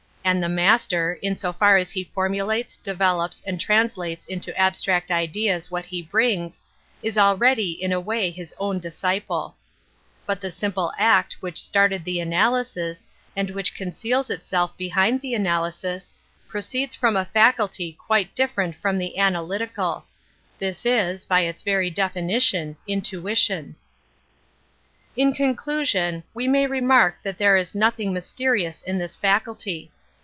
And 0.23 0.41
the 0.41 0.49
master, 0.49 1.13
in 1.23 1.35
so 1.35 1.51
far 1.51 1.77
as 1.77 1.89
he 1.91 2.05
formu 2.05 2.45
lates, 2.45 2.81
develops, 2.81 3.41
and 3.41 3.59
translates 3.59 4.27
into 4.27 4.55
abstract 4.55 5.09
ideas 5.09 5.71
what 5.71 5.83
he 5.85 6.01
brings, 6.03 6.61
is 7.01 7.17
already 7.17 7.71
in 7.71 7.91
a 7.91 7.99
way 7.99 8.29
his 8.29 8.53
own 8.59 8.77
disciple. 8.77 9.55
JBut 10.29 10.39
the 10.39 10.51
simple 10.51 10.93
act 10.97 11.37
which 11.41 11.53
N 11.57 11.57
started 11.57 12.05
the 12.05 12.17
analysis^ 12.19 13.07
anid^^which 13.35 13.75
gpficeals^^ 13.75 14.29
itself 14.29 14.77
behind 14.77 15.21
the 15.21 15.33
analxsiSj, 15.33 16.13
.proceeds 16.47 16.93
from 16.95 17.15
aj 17.15 17.21
X. 17.23 17.31
faculty 17.31 17.93
quite 17.93 18.33
differen 18.35 18.73
t 18.73 18.77
from 18.79 18.99
the 18.99 19.17
analytical. 19.17 20.05
/ 20.33 20.61
TfiiOs, 20.61 21.27
By 21.27 21.41
If 21.41 21.65
8 21.67 21.93
vei^r 21.93 21.95
deflnitign^intiiS^ 21.95 23.75
[In 25.17 25.33
conclusion, 25.33 26.23
we 26.35 26.47
may 26.47 26.67
remark 26.67 27.23
that 27.23 27.39
there 27.39 27.57
is 27.57 27.73
nothing 27.73 28.13
mysterious 28.13 28.83
in 28.83 28.99
this 28.99 29.15
faculty. 29.15 29.91